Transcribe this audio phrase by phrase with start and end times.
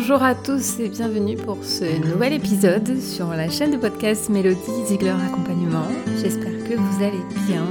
[0.00, 4.86] Bonjour à tous et bienvenue pour ce nouvel épisode sur la chaîne de podcast Mélodie
[4.86, 5.88] Ziegler Accompagnement.
[6.22, 7.66] J'espère que vous allez bien.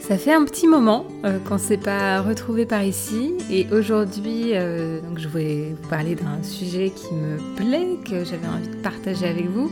[0.00, 4.54] Ça fait un petit moment euh, qu'on ne s'est pas retrouvé par ici et aujourd'hui
[4.54, 9.26] euh, je voulais vous parler d'un sujet qui me plaît, que j'avais envie de partager
[9.26, 9.68] avec vous.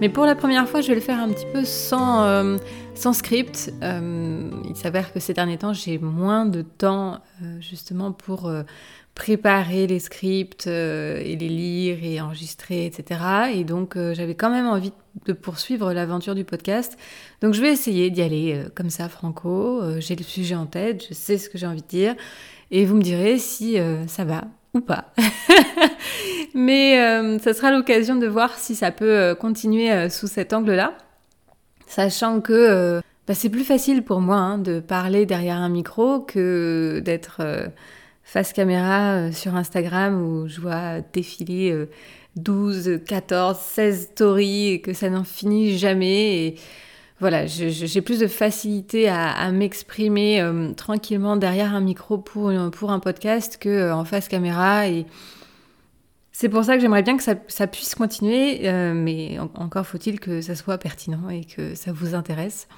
[0.00, 2.56] Mais pour la première fois, je vais le faire un petit peu sans, euh,
[2.94, 3.72] sans script.
[3.82, 7.18] il s'avère que ces derniers temps, j'ai moins de temps
[7.58, 8.48] justement pour
[9.16, 13.20] préparer les scripts euh, et les lire et enregistrer, etc.
[13.54, 14.92] Et donc euh, j'avais quand même envie
[15.24, 16.98] de poursuivre l'aventure du podcast.
[17.40, 19.82] Donc je vais essayer d'y aller euh, comme ça, franco.
[19.98, 22.14] j'ai le sujet en tête, je sais ce que j'ai envie de dire.
[22.70, 24.44] Et vous me direz si ça va
[24.74, 25.12] ou pas.
[26.54, 30.98] Mais ça sera l'occasion de voir si ça peut continuer sous cet angle-là.
[31.86, 37.00] Sachant que bah, c'est plus facile pour moi hein, de parler derrière un micro que
[37.04, 37.70] d'être
[38.26, 41.86] face caméra euh, sur Instagram où je vois défiler
[42.34, 46.46] 12, 14, 16 stories et que ça n'en finit jamais.
[46.46, 46.54] Et
[47.20, 52.98] voilà, j'ai plus de facilité à, m'exprimer euh, tranquillement derrière un micro pour, pour un
[52.98, 54.88] podcast que euh, en face caméra.
[54.88, 55.06] Et
[56.32, 60.54] c'est pour ça que j'aimerais bien que ça, puisse continuer, mais encore faut-il que ça
[60.54, 62.68] soit pertinent et que ça vous intéresse.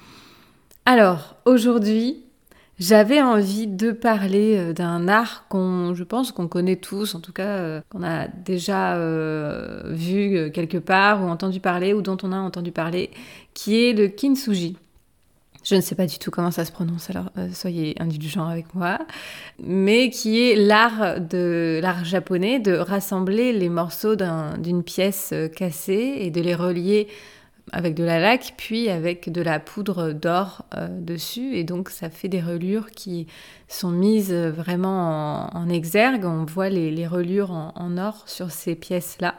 [0.85, 2.23] Alors, aujourd'hui,
[2.79, 7.33] j'avais envie de parler euh, d'un art qu'on, je pense qu'on connaît tous, en tout
[7.33, 12.31] cas euh, qu'on a déjà euh, vu quelque part ou entendu parler ou dont on
[12.31, 13.11] a entendu parler,
[13.53, 14.77] qui est le kintsugi.
[15.65, 18.97] Je ne sais pas du tout comment ça se prononce, alors soyez indulgents avec moi,
[19.61, 26.31] mais qui est l'art de l'art japonais de rassembler les morceaux d'une pièce cassée et
[26.31, 27.09] de les relier
[27.71, 31.55] avec de la laque, puis avec de la poudre d'or euh, dessus.
[31.55, 33.27] Et donc ça fait des reliures qui
[33.67, 36.25] sont mises vraiment en, exergue.
[36.25, 39.35] On voit les, reliures en, or sur ces pièces-là.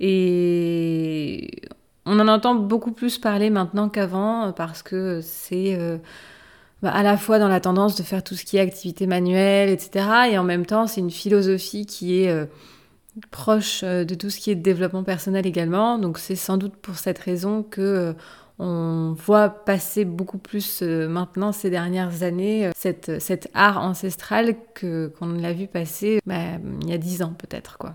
[0.00, 1.62] Et
[2.06, 5.98] on en entend beaucoup plus parler maintenant qu'avant parce que c'est euh,
[6.82, 9.68] bah, à la fois dans la tendance de faire tout ce qui est activité manuelle,
[9.68, 10.06] etc.
[10.32, 12.48] Et en même temps, c'est une philosophie qui est...
[13.30, 15.98] Proche euh, de tout ce qui est développement personnel également.
[15.98, 18.12] Donc c'est sans doute pour cette raison que euh,
[18.58, 25.12] on voit passer beaucoup plus euh, maintenant ces dernières années cette, cet art ancestral que
[25.18, 27.94] qu'on l'a vu passer bah, il y a dix ans peut-être quoi.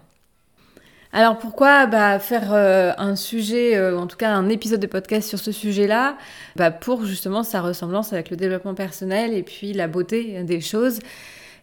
[1.11, 5.51] Alors pourquoi bah, faire un sujet, en tout cas un épisode de podcast sur ce
[5.51, 6.17] sujet-là?
[6.55, 10.99] Bah, Pour justement sa ressemblance avec le développement personnel et puis la beauté des choses.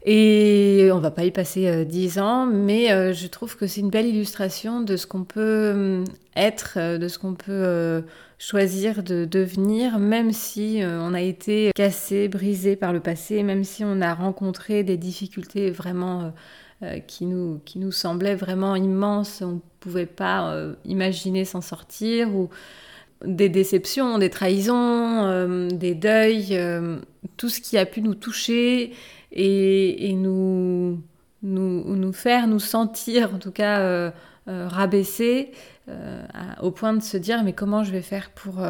[0.09, 3.81] Et on va pas y passer euh, dix ans, mais euh, je trouve que c'est
[3.81, 5.41] une belle illustration de ce qu'on peut
[5.75, 6.05] euh,
[6.37, 8.05] être, de ce qu'on peut
[8.39, 13.83] choisir de devenir, même si on a été cassé, brisé par le passé, même si
[13.85, 16.33] on a rencontré des difficultés vraiment
[17.07, 22.29] qui, nous, semblaient vraiment immenses, on ne pouvait pas imaginer s'en sortir,
[23.25, 26.59] des déceptions, des trahisons, des deuils,
[27.37, 28.93] tout ce qui a pu nous toucher
[29.33, 31.03] et, nous,
[31.43, 34.11] nous, faire nous sentir, en tout cas, euh,
[34.49, 35.51] euh, rabaisser
[35.89, 36.25] euh,
[36.63, 38.65] au point de se dire mais comment je vais faire pour,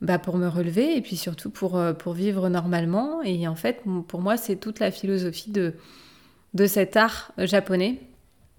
[0.00, 3.22] bah, pour me relever et puis surtout pour, pour vivre normalement.
[3.22, 5.74] Et en fait, pour moi, c'est toute la philosophie de,
[6.54, 8.00] de cet art japonais.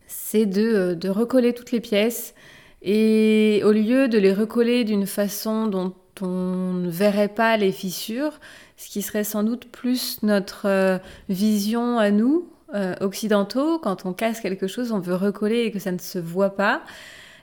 [0.07, 2.33] C'est de, de recoller toutes les pièces
[2.81, 8.39] et au lieu de les recoller d'une façon dont on ne verrait pas les fissures,
[8.77, 10.97] ce qui serait sans doute plus notre euh,
[11.27, 15.79] vision à nous, euh, occidentaux, quand on casse quelque chose, on veut recoller et que
[15.79, 16.83] ça ne se voit pas.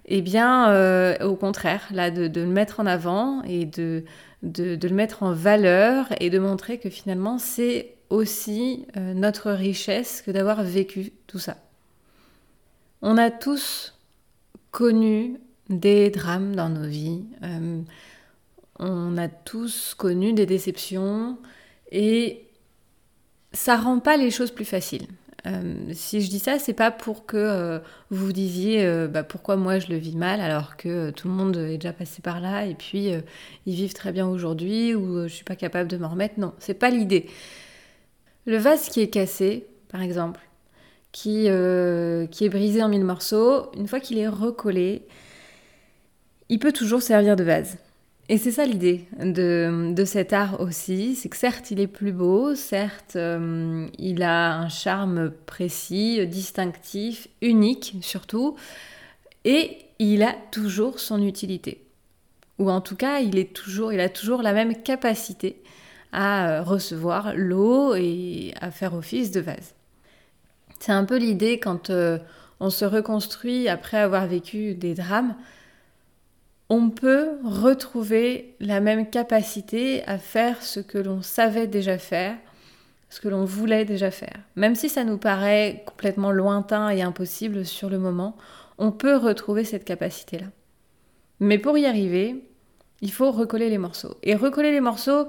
[0.07, 4.05] Eh bien, euh, au contraire, là, de, le mettre en avant et de,
[4.43, 10.31] de, le mettre en valeur et de montrer que finalement, c'est aussi notre richesse que
[10.31, 11.57] d'avoir vécu tout ça.
[13.03, 13.96] On a tous
[14.71, 15.39] connu
[15.69, 17.25] des drames dans nos vies.
[18.79, 21.39] On a tous connu des déceptions
[21.91, 22.47] et
[23.53, 25.07] ça rend pas les choses plus faciles.
[25.47, 27.79] Euh, si je dis ça, c'est pas pour que euh,
[28.11, 31.57] vous disiez euh, bah, pourquoi moi je le vis mal alors que tout le monde
[31.57, 33.11] est déjà passé par là et puis
[33.67, 36.39] ils vivent très bien aujourd'hui ou je suis pas capable de m'en remettre.
[36.39, 37.27] Non, c'est pas l'idée.
[38.45, 40.41] Le vase qui est cassé, par exemple,
[41.13, 41.49] qui,
[42.31, 45.03] qui est brisé en mille morceaux, une fois qu'il est recollé,
[46.49, 47.79] il peut toujours servir de vase.
[48.29, 52.11] Et c'est ça l'idée de, de, cet art aussi, c'est que certes il est plus
[52.11, 58.57] beau, certes euh, il a un charme précis, distinctif, unique surtout,
[59.45, 61.85] et il a toujours son utilité.
[62.59, 65.63] Ou en tout cas, il, est toujours, il a toujours la même capacité
[66.11, 69.75] à recevoir l'eau et à faire office de vase.
[70.79, 72.19] C'est un peu l'idée quand euh,
[72.61, 75.35] on se reconstruit après avoir vécu des drames,
[76.69, 82.37] on peut retrouver la même capacité à faire ce que l'on savait déjà faire,
[83.09, 84.41] ce que l'on voulait déjà faire.
[84.57, 88.37] Même si ça nous paraît complètement lointain et impossible sur le moment,
[88.79, 90.47] on peut retrouver cette capacité-là.
[91.39, 92.43] Mais pour y arriver,
[93.01, 94.17] il faut recoller les morceaux.
[94.23, 95.29] Et recoller les morceaux,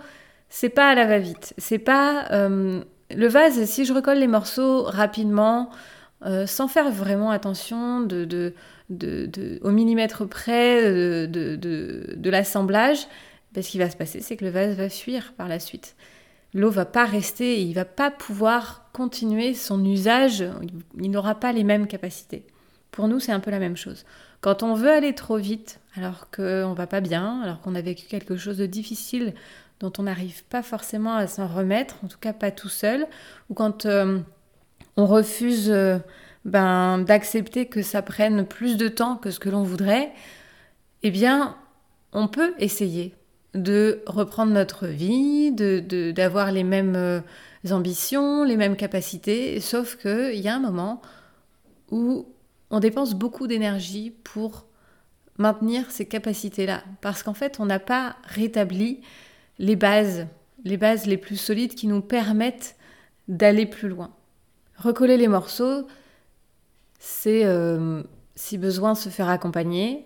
[0.50, 1.54] c'est pas à la va-vite.
[1.58, 2.82] C'est pas euh,
[3.15, 3.63] le vase.
[3.65, 5.69] Si je recolle les morceaux rapidement,
[6.25, 10.81] euh, sans faire vraiment attention au millimètre près
[11.27, 13.07] de, l'assemblage,
[13.54, 15.95] ben, ce qui va se passer, c'est que le vase va fuir par la suite.
[16.54, 20.44] L'eau va pas rester, et il va pas pouvoir continuer son usage,
[21.00, 22.45] il n'aura pas les mêmes capacités.
[22.92, 24.06] Pour nous, c'est un peu la même chose.
[24.42, 28.06] Quand on veut aller trop vite, alors qu'on va pas bien, alors qu'on a vécu
[28.07, 29.33] quelque chose de difficile
[29.80, 33.06] dont on n'arrive pas forcément à s'en remettre, en tout cas pas tout seul,
[33.50, 34.20] ou quand euh,
[34.96, 36.00] on refuse euh,
[36.46, 40.12] ben, d'accepter que ça prenne plus de temps que ce que l'on voudrait,
[41.04, 41.56] eh bien,
[42.12, 43.14] on peut essayer
[43.54, 47.22] de reprendre notre vie, d'avoir de, les mêmes euh,
[47.72, 51.02] ambitions, les mêmes capacités, sauf qu'il y a un moment
[51.92, 52.28] où
[52.70, 54.66] on dépense beaucoup d'énergie pour
[55.38, 59.02] maintenir ces capacités-là, parce qu'en fait, on n'a pas rétabli
[59.59, 60.27] les bases,
[60.63, 62.75] les bases les plus solides qui nous permettent
[63.27, 64.12] d'aller plus loin.
[64.77, 65.88] Recoller les morceaux,
[67.00, 68.04] c'est euh,
[68.36, 70.06] si besoin se faire accompagner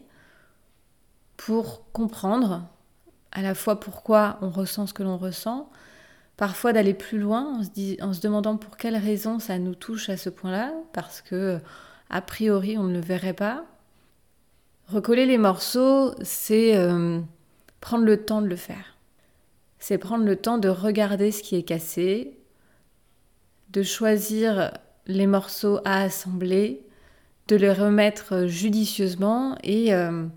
[1.38, 2.64] pour comprendre
[3.32, 5.70] à la fois pourquoi on ressent ce que l'on ressent,
[6.38, 7.60] parfois d'aller plus loin
[8.02, 11.60] en se, demandant pour quelles raisons ça nous touche à ce point-là, parce que
[12.10, 13.66] a priori on ne le verrait pas.
[14.88, 17.22] Recoller les morceaux, c'est euh,
[17.80, 18.91] prendre le temps de le faire.
[19.82, 22.38] C'est prendre le temps de regarder ce qui est cassé,
[23.72, 24.72] de choisir
[25.08, 26.86] les morceaux à assembler,
[27.48, 30.28] de les remettre judicieusement et, euh,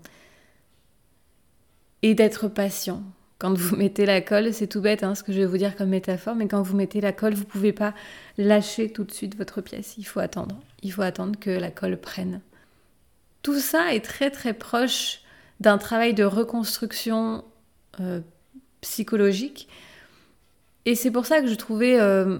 [2.01, 3.03] et d'être patient.
[3.37, 5.75] Quand vous mettez la colle, c'est tout bête hein, ce que je vais vous dire
[5.75, 7.93] comme métaphore, mais quand vous mettez la colle, vous ne pouvez pas
[8.39, 9.93] lâcher tout de suite votre pièce.
[9.99, 10.59] Il faut attendre.
[10.81, 12.41] Il faut attendre que la colle prenne.
[13.43, 15.19] Tout ça est très très proche
[15.59, 17.45] d'un travail de reconstruction
[17.99, 18.21] euh,
[18.85, 19.67] psychologique.
[20.85, 22.37] Et c'est pour ça que je trouvais euh,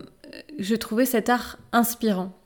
[0.59, 2.37] je trouvais cet art inspirant.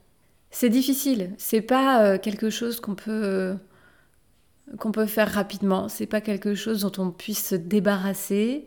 [0.52, 3.56] C'est difficile, c'est pas euh, quelque chose qu'on peut euh,
[4.78, 8.66] qu'on peut faire rapidement, c'est pas quelque chose dont on puisse se débarrasser.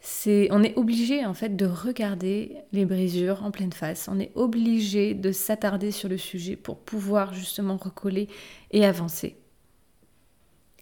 [0.00, 4.08] C'est on est obligé en fait de regarder les brisures en pleine face.
[4.08, 8.28] On est obligé de s'attarder sur le sujet pour pouvoir justement recoller
[8.70, 9.36] et avancer.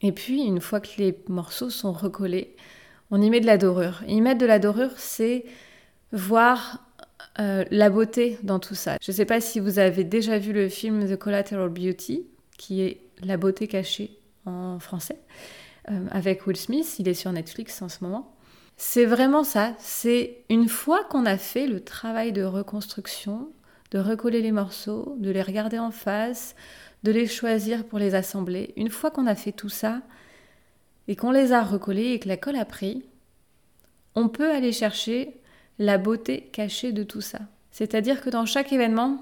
[0.03, 2.55] Et puis une fois que les morceaux sont recollés,
[3.11, 4.03] on y met de la dorure.
[4.07, 5.45] Y mettre de la dorure, c'est
[6.13, 6.85] voir
[7.39, 8.97] euh, la beauté dans tout ça.
[9.03, 12.27] Je ne sais pas si vous avez déjà vu le film The Collateral Beauty,
[12.57, 15.19] qui est La beauté cachée en français,
[15.91, 16.99] euh, avec Will Smith.
[16.99, 18.35] Il est sur Netflix en ce moment.
[18.77, 19.75] C'est vraiment ça.
[19.79, 23.49] C'est une fois qu'on a fait le travail de reconstruction,
[23.91, 26.55] de recoller les morceaux, de les regarder en face,
[27.03, 28.75] de les choisir pour les assembler.
[28.77, 30.03] Une fois qu'on a fait tout ça
[31.09, 33.05] et qu'on les a recollés et que la colle a pris,
[34.15, 35.37] on peut aller chercher
[35.79, 37.41] la beauté cachée de tout ça.
[37.71, 39.21] C'est-à-dire que dans chaque événement,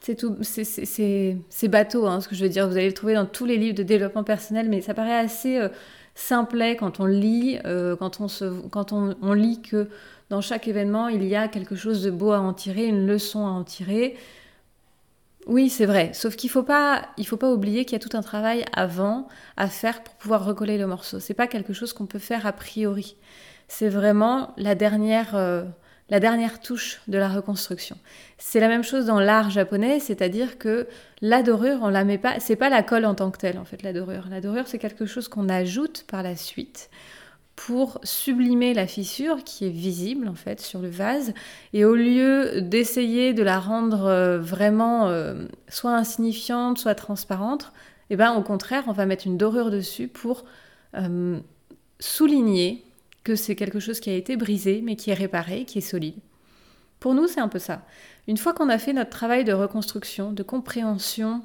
[0.00, 2.68] c'est bateau, hein, ce que je veux dire.
[2.68, 5.58] Vous allez le trouver dans tous les livres de développement personnel, mais ça paraît assez
[5.58, 5.68] euh,
[6.14, 9.88] simplet quand on lit, euh, quand on, lit que
[10.30, 13.46] dans chaque événement, il y a quelque chose de beau à en tirer, une leçon
[13.46, 14.16] à en tirer.
[15.46, 16.12] Oui, c'est vrai.
[16.14, 19.68] Sauf qu'il faut pas, faut pas oublier qu'il y a tout un travail avant à
[19.68, 21.20] faire pour pouvoir recoller le morceau.
[21.20, 23.16] C'est pas quelque chose qu'on peut faire a priori.
[23.68, 25.34] C'est vraiment la dernière.
[25.34, 25.64] Euh,
[26.10, 27.96] la dernière touche de la reconstruction.
[28.36, 30.86] C'est la même chose dans l'art japonais, c'est-à-dire que
[31.22, 33.64] la dorure, on la met pas, c'est pas la colle en tant que telle en
[33.64, 34.26] fait, la dorure.
[34.28, 36.90] La dorure, c'est quelque chose qu'on ajoute par la suite
[37.56, 41.34] pour sublimer la fissure qui est visible en fait sur le vase
[41.72, 47.72] et au lieu d'essayer de la rendre euh, vraiment euh, soit insignifiante soit transparente
[48.10, 50.44] eh ben au contraire on va mettre une dorure dessus pour
[50.96, 51.38] euh,
[52.00, 52.84] souligner
[53.24, 56.16] que c'est quelque chose qui a été brisé, mais qui est réparé, qui est solide.
[57.00, 57.82] Pour nous, c'est un peu ça.
[58.28, 61.42] Une fois qu'on a fait notre travail de reconstruction, de compréhension,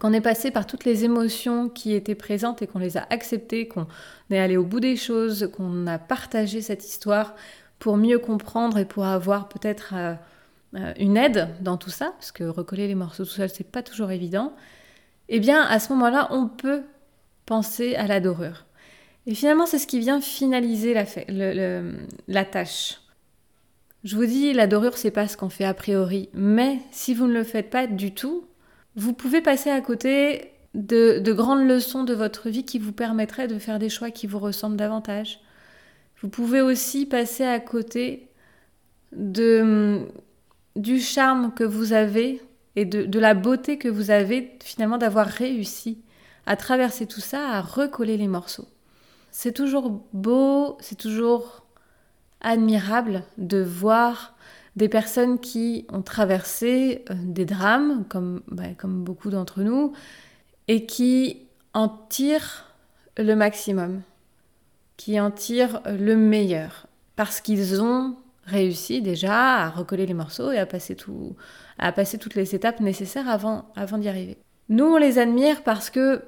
[0.00, 3.66] qu'on est passé par toutes les émotions qui étaient présentes et qu'on les a acceptées,
[3.66, 3.86] qu'on
[4.30, 7.34] est allé au bout des choses, qu'on a partagé cette histoire
[7.78, 10.14] pour mieux comprendre et pour avoir peut-être euh,
[10.76, 13.82] euh, une aide dans tout ça, parce que recoller les morceaux tout seul, c'est pas
[13.82, 14.52] toujours évident,
[15.28, 16.82] eh bien, à ce moment-là, on peut
[17.46, 18.66] penser à la dorure.
[19.26, 23.00] Et finalement, c'est ce qui vient finaliser la, tâche.
[24.04, 27.26] Je vous dis, la dorure, c'est pas ce qu'on fait a priori, mais si vous
[27.26, 28.46] ne le faites pas du tout,
[28.98, 33.46] vous pouvez passer à côté de, de grandes leçons de votre vie qui vous permettraient
[33.46, 35.40] de faire des choix qui vous ressemblent davantage.
[36.20, 38.28] Vous pouvez aussi passer à côté
[39.12, 40.00] de,
[40.74, 42.42] du charme que vous avez
[42.74, 46.02] et de la beauté que vous avez finalement d'avoir réussi
[46.46, 48.68] à traverser tout ça, à recoller les morceaux.
[49.30, 51.66] C'est toujours beau, c'est toujours
[52.40, 54.34] admirable de voir
[54.78, 59.92] des personnes qui ont traversé euh, des drames, comme, bah, comme beaucoup d'entre nous,
[60.68, 61.42] et qui
[61.74, 62.64] en tirent
[63.18, 64.02] le maximum,
[64.96, 70.58] qui en tirent le meilleur, parce qu'ils ont réussi déjà à recoller les morceaux et
[70.58, 71.34] à passer, tout,
[71.78, 74.38] à passer toutes les étapes nécessaires avant, avant d'y arriver.
[74.68, 76.22] Nous, on les admire parce que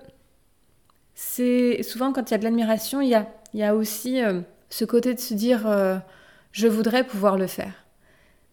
[1.15, 4.41] c'est souvent quand il y a de l'admiration, il y a, y a aussi euh,
[4.71, 5.99] ce côté de se dire euh,
[6.53, 7.80] je voudrais pouvoir le faire.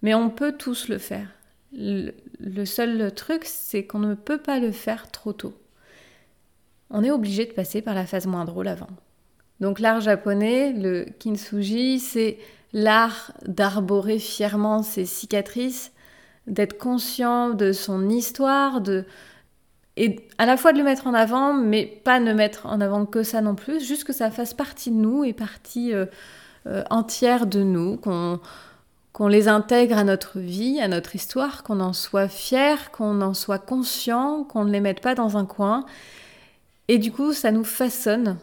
[0.01, 1.27] Mais on peut tous le faire.
[1.73, 5.53] Le, seul truc, c'est qu'on ne peut pas le faire trop tôt.
[6.89, 8.89] On est obligé de passer par la phase moins drôle avant.
[9.59, 12.37] Donc l'art japonais, le kintsugi, c'est
[12.73, 15.91] l'art d'arborer fièrement ses cicatrices,
[16.45, 19.05] d'être conscient de son histoire, de
[19.97, 23.07] et à la fois de le mettre en avant, mais pas ne mettre en avant
[23.07, 26.05] que ça non plus, juste que ça fasse partie de nous et partie euh,
[26.67, 28.39] euh, entière de nous, qu'on
[29.17, 33.33] qu'on les intègre à notre vie, à notre histoire, qu'on en soit fier, qu'on en
[33.33, 35.87] soit conscient, qu'on ne les mette pas dans un coin.
[36.87, 38.37] Et du coup, ça nous façonne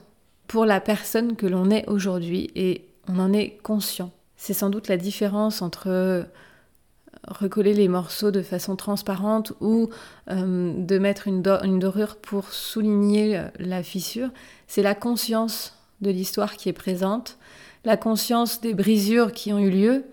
[0.48, 4.10] pour la personne que l'on est aujourd'hui et on en est conscient.
[4.36, 6.26] C'est sans doute la différence entre
[7.28, 9.90] recoller les morceaux de façon transparente ou
[10.28, 14.30] euh, de mettre une, une, dorure pour souligner euh, la fissure,
[14.66, 17.38] c'est la conscience de l'histoire qui est présente,
[17.84, 20.04] la conscience des brisures qui ont eu lieu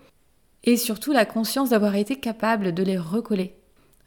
[0.63, 3.55] et surtout la conscience d'avoir été capable de les recoller.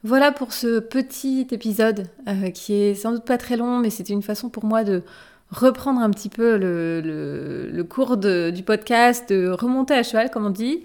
[0.02, 4.12] Voilà pour ce petit épisode euh, qui est sans doute pas très long, mais c'était
[4.12, 5.02] une façon pour moi de
[5.50, 10.82] reprendre un petit peu le, cours du podcast, de remonter à cheval, comme on dit,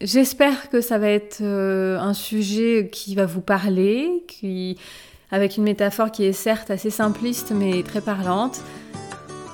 [0.00, 4.78] J'espère que ça va être euh, un sujet qui va vous parler, qui,
[5.32, 8.60] avec une métaphore qui est certes assez simpliste mais très parlante.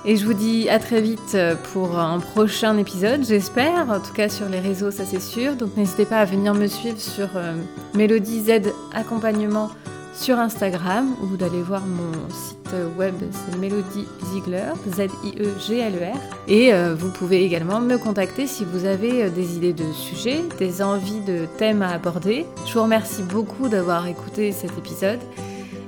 [0.07, 1.37] Et je vous dis à très vite
[1.73, 5.57] pour un prochain épisode, j'espère, en tout cas sur les réseaux, ça c'est sûr.
[5.57, 7.55] Donc n'hésitez pas à venir me suivre sur euh,
[7.95, 9.71] Mélodie Z Accompagnement
[10.15, 12.59] sur Instagram ou d'aller voir mon site
[12.97, 16.19] web, c'est Melody Ziegler, Z-I-E-G-L-E-R.
[16.49, 20.43] Et euh, vous pouvez également me contacter si vous avez euh, des idées de sujets,
[20.59, 22.47] des envies de thèmes à aborder.
[22.67, 25.21] Je vous remercie beaucoup d'avoir écouté cet épisode.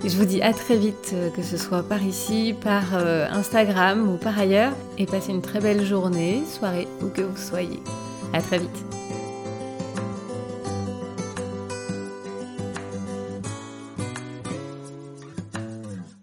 [0.05, 4.17] Je vous dis à très vite, euh, que ce soit par ici, par Instagram ou
[4.17, 4.73] par ailleurs.
[4.99, 7.81] Et passez une très belle journée, soirée, où que vous soyez.
[8.33, 8.96] À très vite.